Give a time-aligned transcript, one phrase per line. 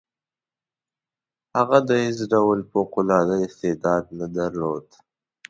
[1.57, 4.85] هغه د هیڅ ډول فوق العاده استعداد نه درلود.